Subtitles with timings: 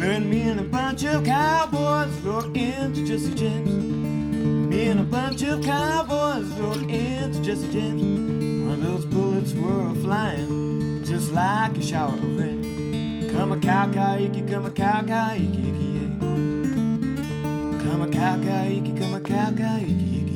[0.00, 3.68] And me and a bunch of cowboys rode into Jesse James.
[3.68, 8.02] Me and a bunch of cowboys rode into Jesse James.
[8.02, 13.30] When those bullets were flying, just like a shower of rain.
[13.32, 15.72] Come a cow cow iki, come a cow cow iki.
[17.82, 20.27] Come a cow cow iki, come a cow cow iki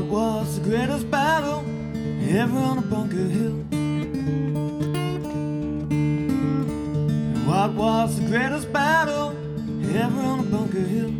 [0.00, 1.62] what was the greatest battle
[2.28, 3.56] ever on a bunker hill?
[7.46, 9.30] What was the greatest battle
[9.94, 11.10] ever on a bunker hill?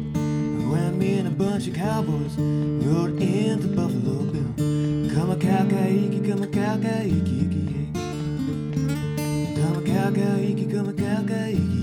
[0.71, 5.15] When me and a bunch of cowboys rode into Buffalo Bill.
[5.15, 7.93] Come a cow iki, come a cow iki iki.
[9.61, 11.80] Come a cow iki, come a cow iki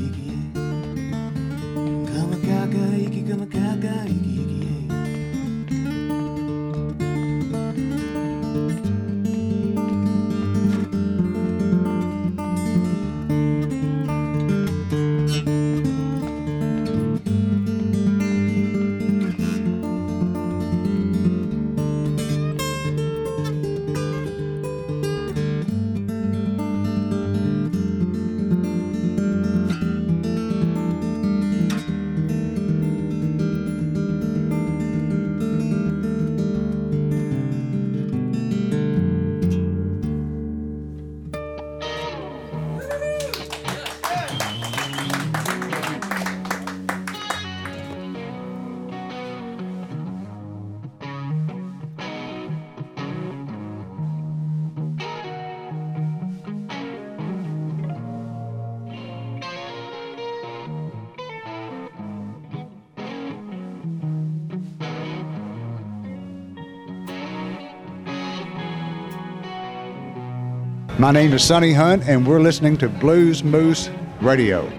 [71.08, 73.90] My name is Sonny Hunt, and we're listening to Blues Moose
[74.20, 74.70] Radio.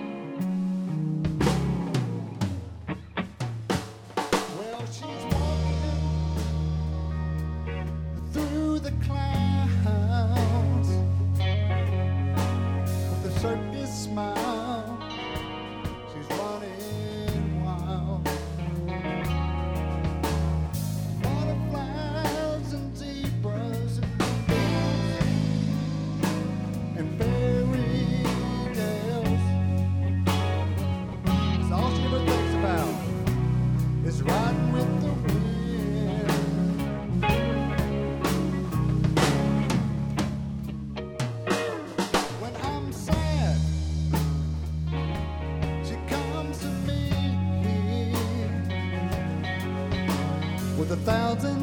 [13.40, 13.67] certain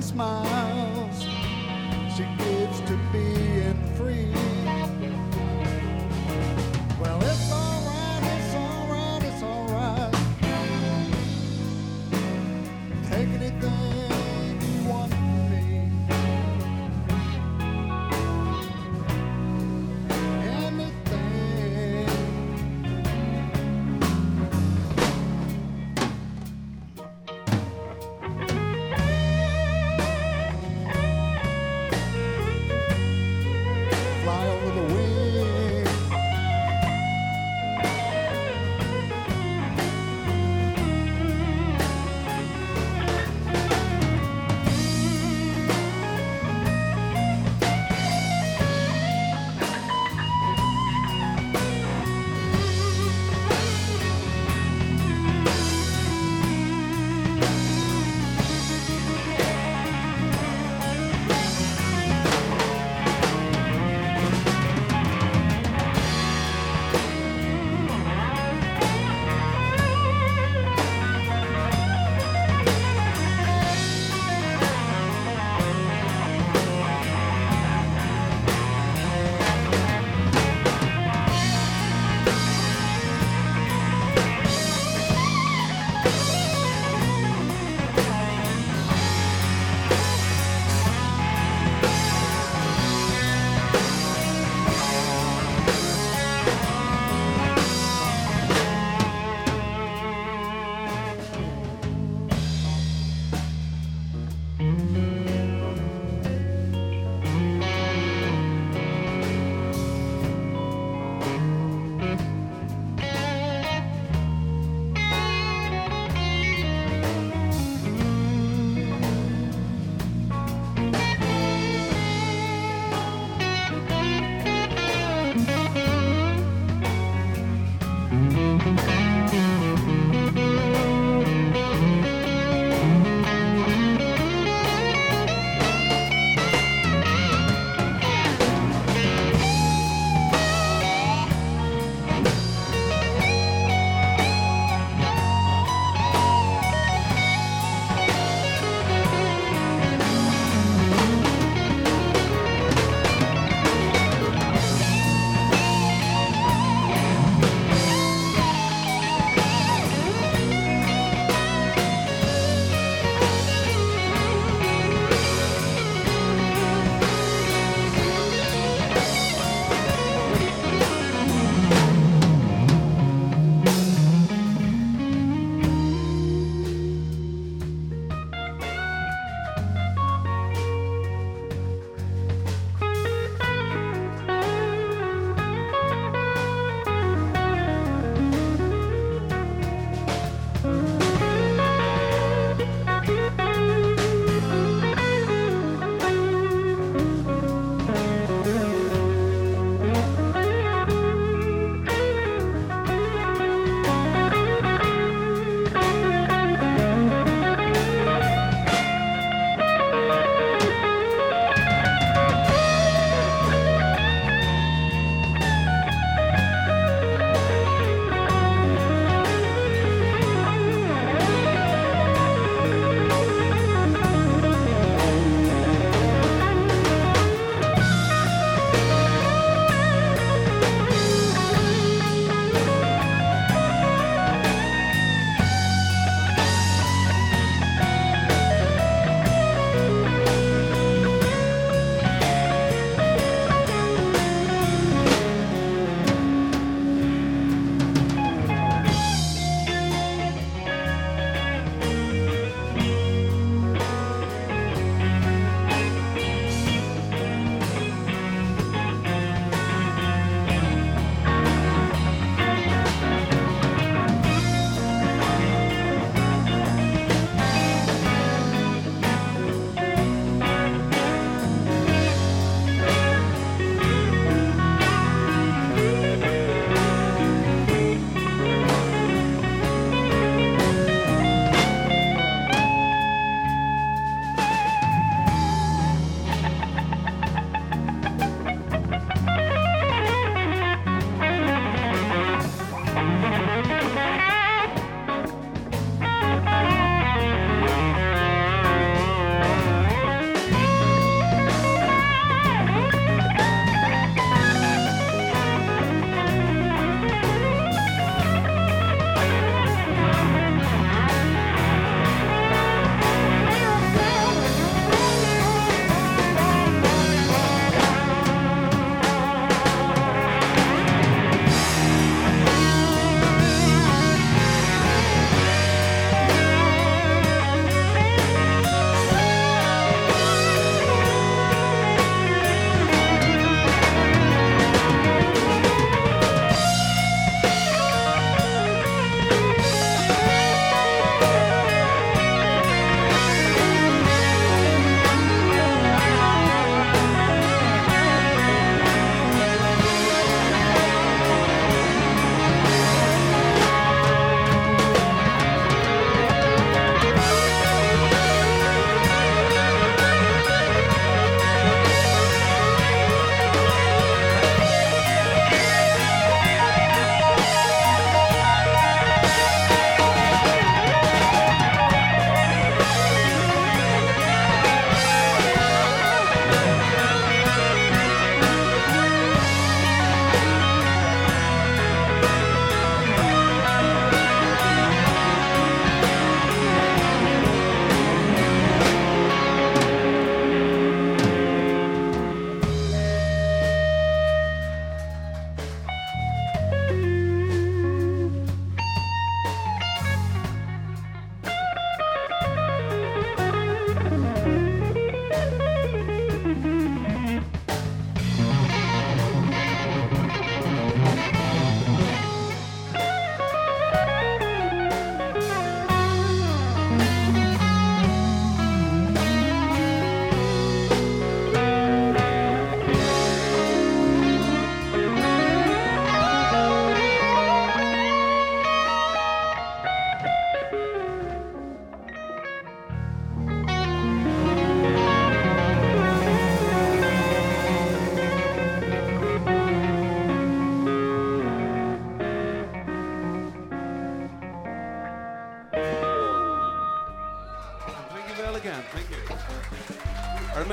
[0.05, 1.19] smiles
[2.15, 3.74] she gives to me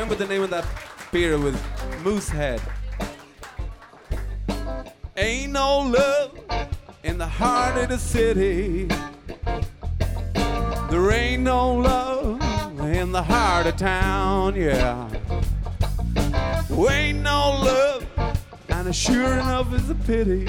[0.02, 0.66] remember the name of that
[1.12, 1.54] beer with
[2.02, 2.60] Moosehead.
[5.16, 6.40] Ain't no love
[7.04, 8.88] in the heart of the city.
[10.90, 12.40] There ain't no love
[12.80, 15.08] in the heart of town, yeah.
[16.68, 18.04] There ain't no love,
[18.70, 20.46] and sure enough is a pity.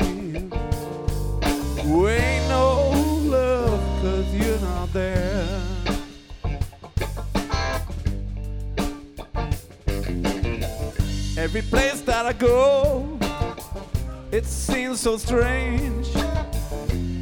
[1.77, 2.89] There ain't no
[3.25, 5.42] love, cause you're not there.
[11.55, 13.19] Every place that I go,
[14.31, 16.07] it seems so strange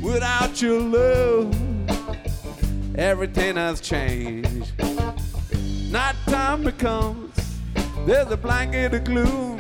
[0.02, 1.54] without your love.
[2.96, 4.72] Everything has changed.
[5.92, 7.36] Night time becomes,
[8.06, 9.60] there's a blanket of gloom.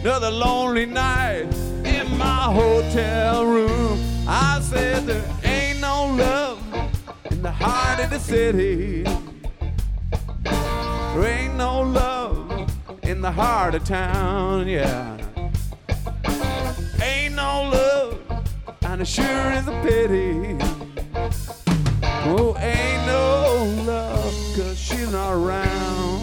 [0.00, 4.00] Another lonely night in my hotel room.
[4.26, 6.58] I said there ain't no love
[7.30, 9.02] in the heart of the city.
[10.42, 12.05] There ain't no love
[13.16, 15.16] in the heart of town, yeah.
[17.02, 18.18] Ain't no love,
[18.82, 20.58] and it sure is a pity.
[22.28, 26.15] Oh, ain't no love, cause she's not around.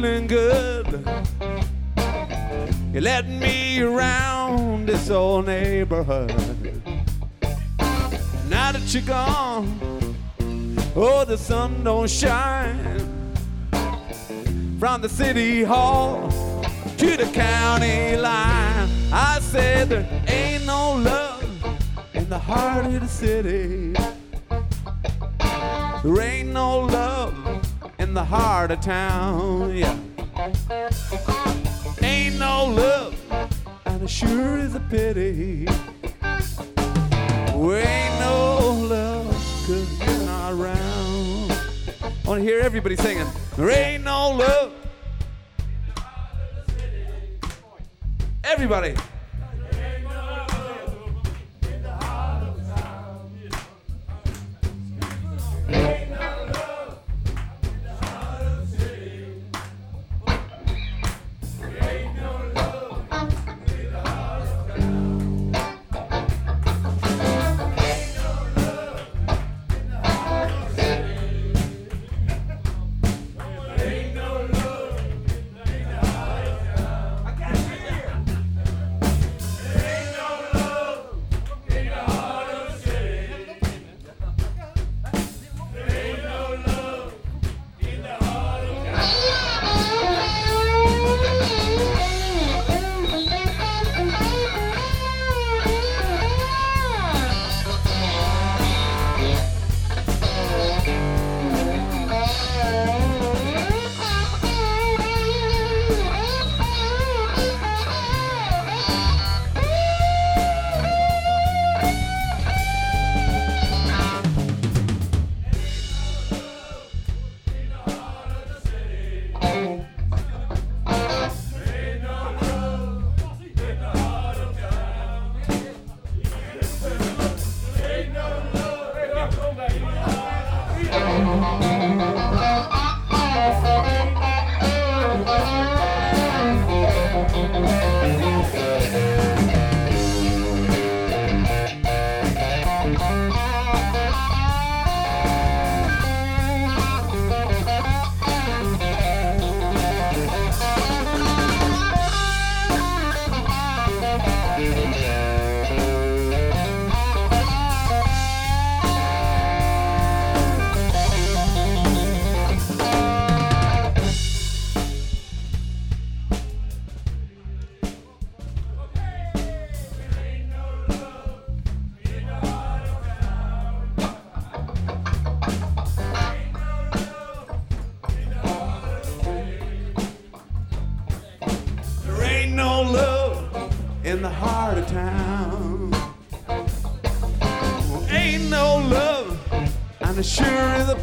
[0.00, 0.86] Feeling good.
[2.94, 6.32] You led me around this old neighborhood.
[8.48, 9.78] Now that you're gone,
[10.96, 13.06] oh, the sun don't shine.
[14.78, 16.30] From the city hall
[16.96, 21.44] to the county line, I said there ain't no love
[22.14, 23.92] in the heart of the city.
[26.02, 27.39] There ain't no love
[28.10, 29.96] in the heart of town, yeah.
[32.02, 33.14] Ain't no love,
[33.86, 35.68] and it sure is a pity.
[37.54, 39.28] We ain't no love,
[39.64, 41.52] cause you're not around.
[42.02, 43.28] I wanna hear everybody singing.
[43.56, 44.72] There ain't no love.
[48.42, 48.96] Everybody.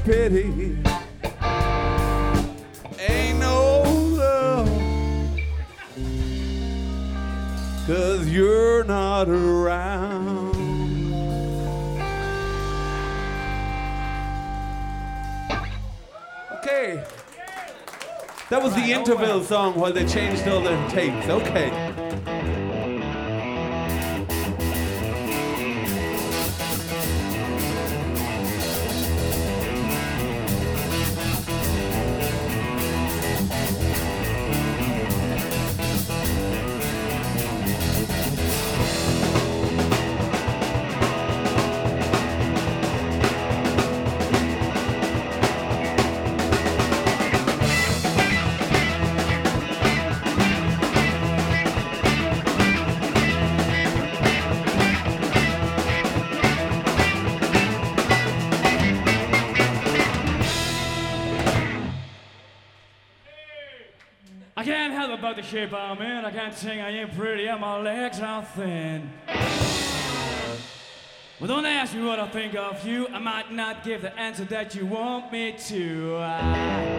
[0.08, 0.78] Pity.
[2.98, 3.84] Ain't no
[4.16, 4.70] love,
[7.86, 10.56] cause you're not around.
[16.60, 17.04] Okay.
[18.50, 21.28] That was the interval song while they changed all their takes.
[21.28, 21.87] Okay.
[65.48, 66.26] Shape I'm in.
[66.26, 69.10] I can't sing, I ain't pretty, and my legs are thin.
[71.40, 73.08] Well, don't ask me what I think of you.
[73.08, 76.97] I might not give the answer that you want me to.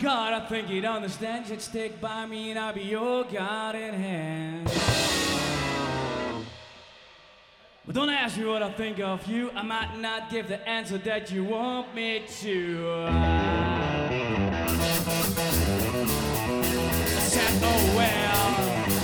[0.00, 1.48] God, I think He'd understand.
[1.48, 4.70] You'd stick by me and I'd be your guiding hand.
[7.86, 9.50] But don't ask me what I think of you.
[9.52, 13.06] I might not give the answer that you want me to.
[13.08, 14.08] I
[17.28, 18.95] said, oh well.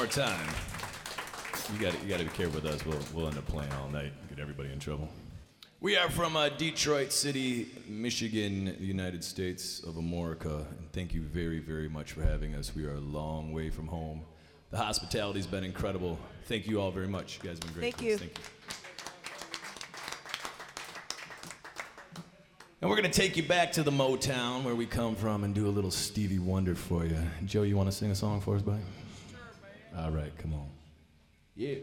[0.00, 0.48] More time.
[1.74, 2.86] You got you got to be careful with us.
[2.86, 4.12] We'll we'll end up playing all night.
[4.30, 5.10] Get everybody in trouble.
[5.80, 11.58] We are from uh, Detroit City, Michigan, United States of America, and thank you very
[11.58, 12.74] very much for having us.
[12.74, 14.22] We are a long way from home.
[14.70, 16.18] The hospitality's been incredible.
[16.46, 17.38] Thank you all very much.
[17.42, 17.94] You guys have been great.
[17.94, 18.16] Thank you.
[18.16, 18.44] Thank you.
[22.80, 25.54] And we're going to take you back to the Motown where we come from and
[25.54, 27.18] do a little Stevie Wonder for you.
[27.44, 28.80] Joe, you want to sing a song for us, buddy?
[29.90, 30.68] Sure, All right, come on.
[31.56, 31.74] Yeah.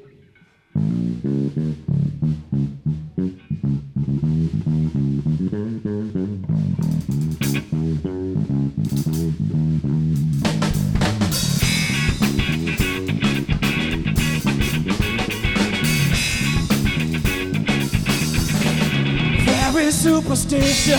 [19.73, 20.97] very superstitious,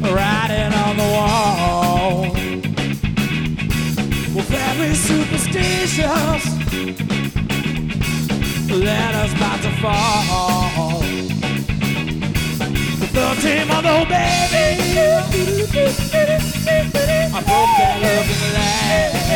[0.00, 1.75] writing on the wall.
[4.86, 6.44] very superstitious
[8.70, 11.00] Let us about to fall.
[13.00, 14.66] The third team of the baby.
[17.34, 19.26] I broke that love in the last.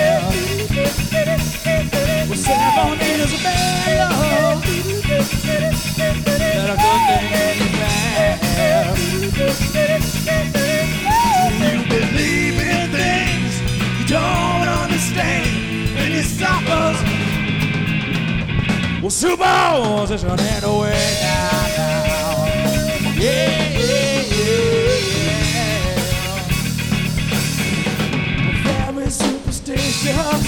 [2.28, 4.62] Well, ceremony is of bad love.
[6.38, 8.40] That a good thing in the past.
[15.20, 16.96] thing and you stop us.
[19.00, 22.44] Well, suppose it's gonna end away now, now.
[23.16, 25.98] Yeah, yeah, yeah, yeah.
[28.66, 30.44] Family superstitions.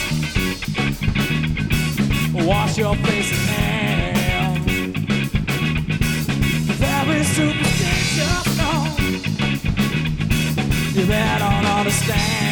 [2.47, 4.67] Wash your face and hands.
[6.83, 8.47] Family superstitions.
[8.61, 8.73] No.
[10.95, 12.43] You better understand.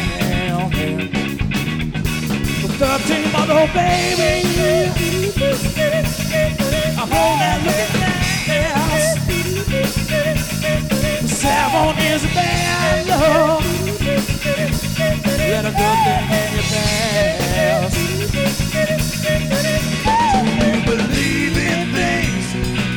[2.81, 4.41] Thirteen month old baby.
[6.97, 8.01] I'm on that looking
[8.49, 9.21] ass.
[11.29, 13.61] Seven is a bad love.
[15.37, 17.95] Let a good thing in your past.
[20.57, 22.47] You believe in things,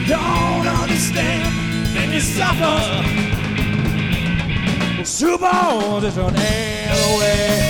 [0.09, 1.53] don't understand,
[1.99, 2.81] and you suffer.
[5.05, 7.64] Super, just an away.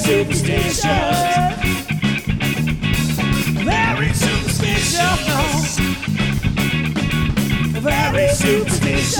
[0.00, 0.84] superstitious.
[3.64, 5.78] Very superstitious.
[7.80, 9.16] Very superstitious.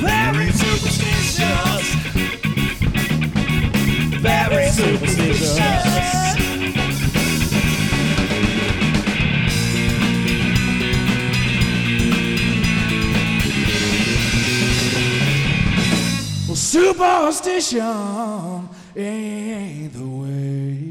[0.00, 1.94] Very superstitious.
[4.22, 6.19] Very superstitious.
[16.90, 20.90] Superstition ain't the way.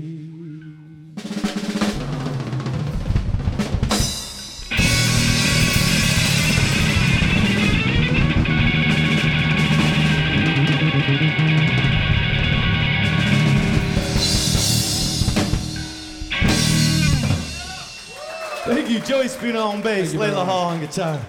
[18.63, 21.19] Thank you, Joey Spina on bass, Layla Hall on guitar.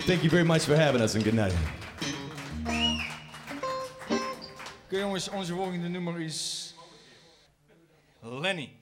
[0.00, 1.52] Thank you very much for having us, and good night.
[4.90, 6.74] Oké jongens, onze volgende nummer is
[8.20, 8.72] Lenny.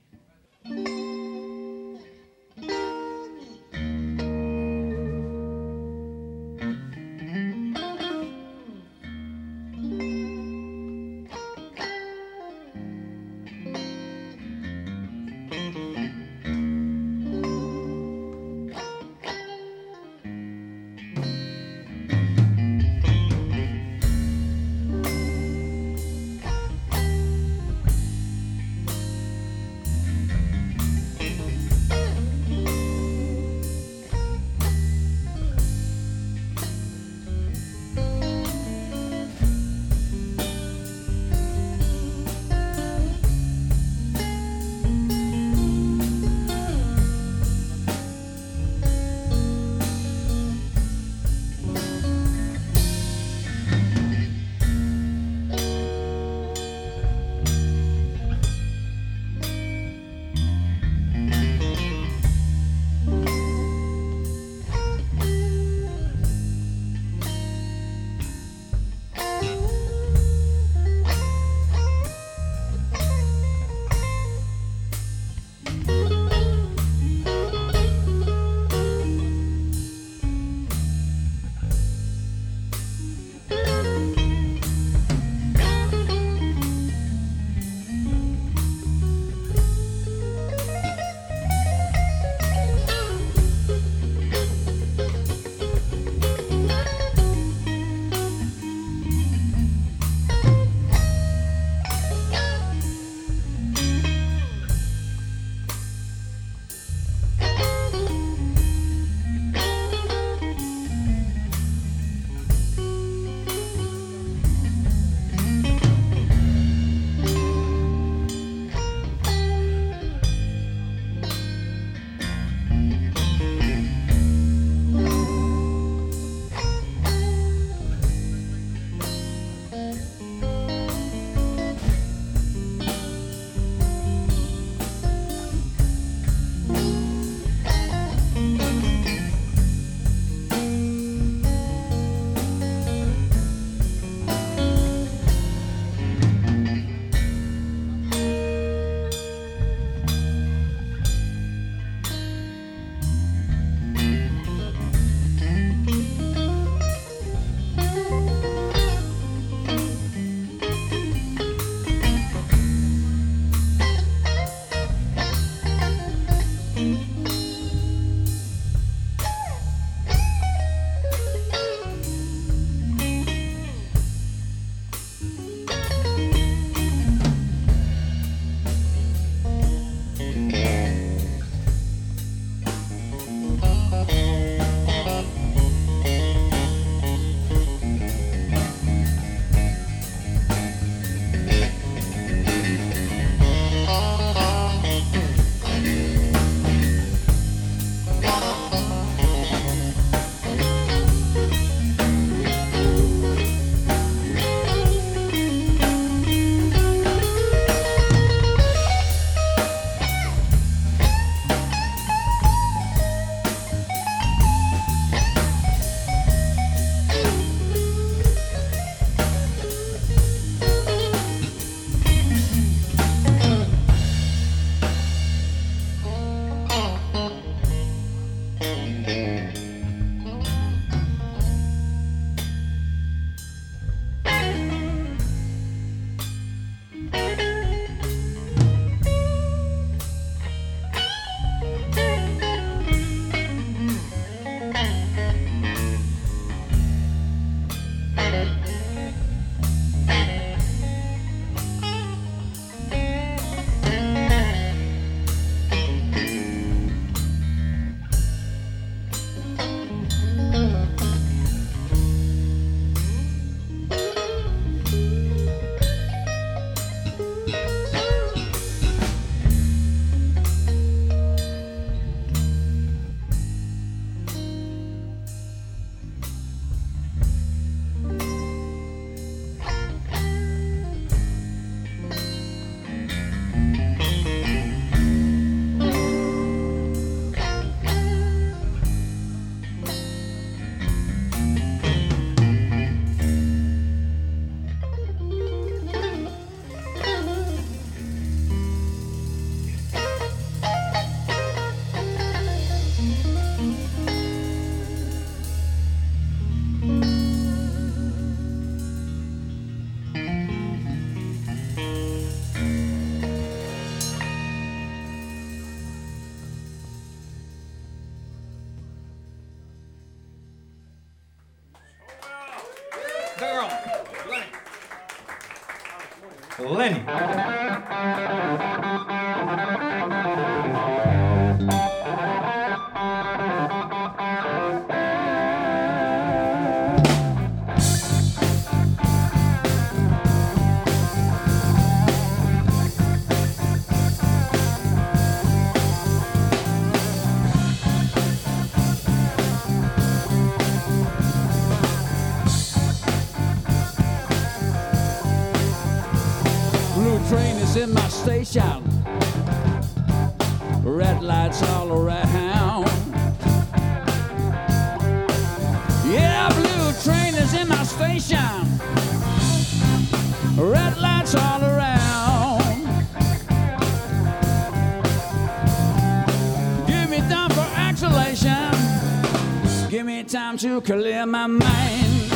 [380.29, 382.31] time to clear my mind.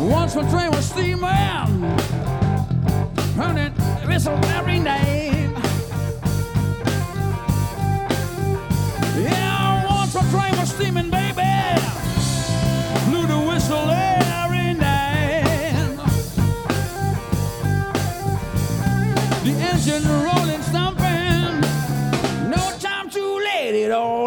[0.00, 1.24] Once my train was steaming,
[3.36, 3.72] heard it
[4.06, 5.50] whistle every night.
[9.16, 11.80] Yeah, once my train was steaming, baby,
[13.06, 15.96] blew the whistle every night.
[19.42, 20.29] The engine.
[23.90, 24.19] it all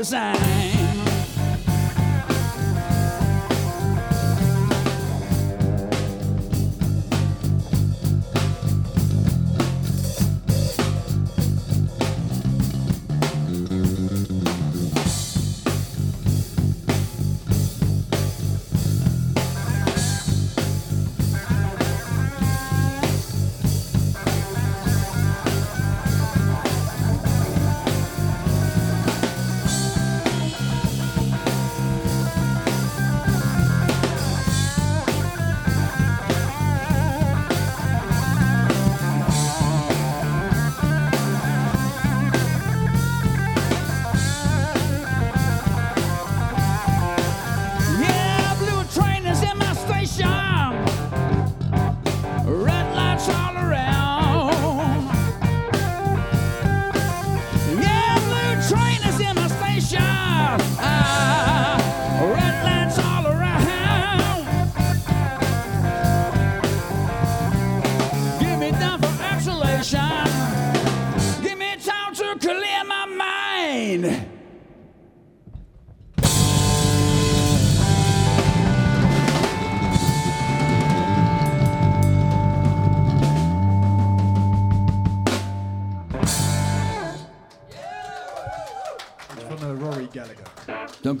[0.00, 0.14] hours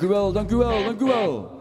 [0.00, 1.59] Dank u wel, dank u wel, dank u wel.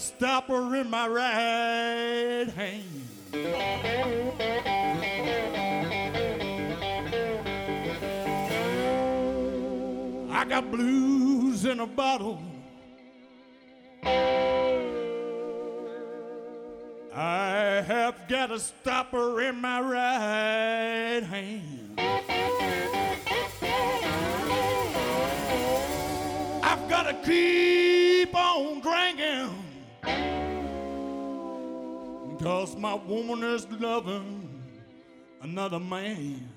[0.00, 2.84] Stopper in my right hand.
[10.32, 12.42] I got blues in a bottle.
[17.14, 22.00] I have got a stopper in my right hand.
[26.62, 28.80] I've got to keep on.
[32.42, 34.62] Cause my woman is loving
[35.42, 36.48] another man.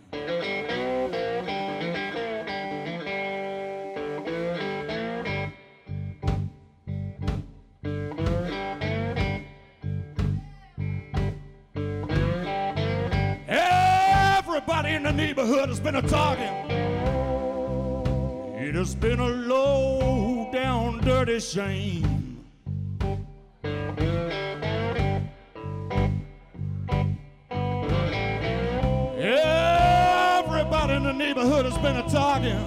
[13.49, 16.45] Everybody in the neighborhood has been a talking.
[18.55, 22.12] It has been a low down dirty shame.
[31.35, 32.61] Neighborhood has been a target.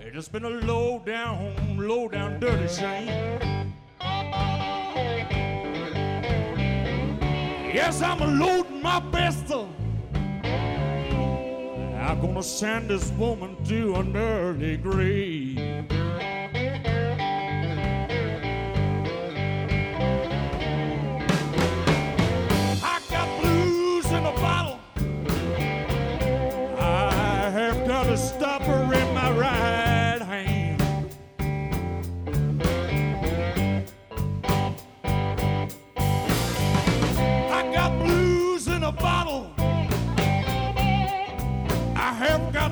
[0.00, 3.08] It has been a low down, low down dirty shame.
[7.74, 9.68] Yes, I'm loading my pistol.
[10.44, 15.67] I'm gonna send this woman to an early grave.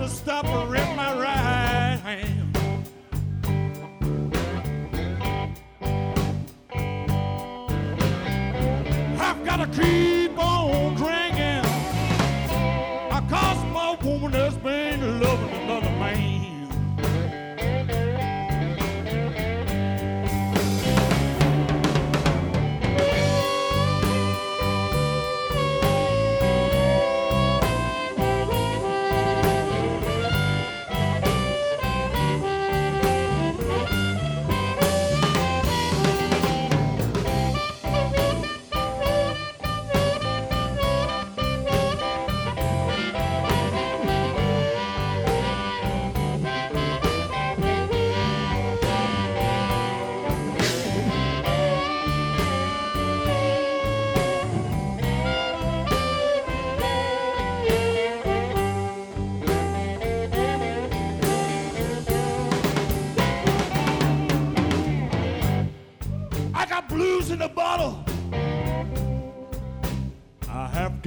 [0.06, 2.56] A stopper in my right hand.
[9.20, 10.05] I've got to keep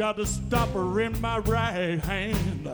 [0.09, 2.67] got a stopper in my right hand.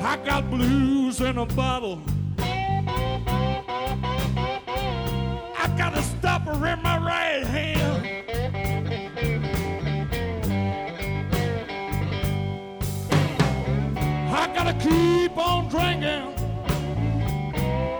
[0.00, 2.00] I got blues in a bottle.
[2.38, 2.94] I
[5.76, 8.06] got a stopper in my right hand.
[14.32, 16.32] I gotta keep on drinking.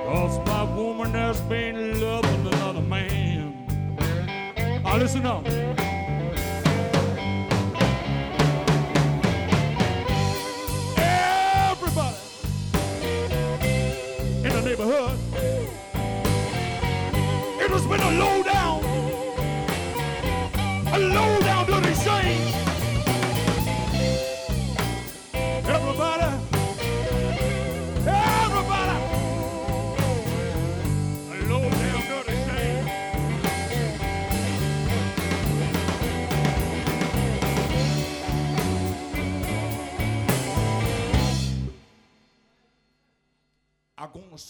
[0.07, 2.28] Cause my woman has been loving.
[4.99, 5.88] Listen up.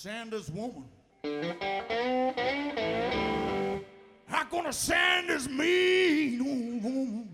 [0.01, 0.85] This woman.
[4.31, 7.29] I'm gonna send this mean woman.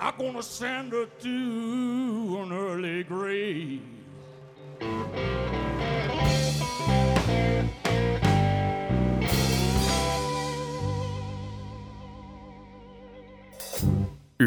[0.00, 3.82] I'm gonna send her to an early grave.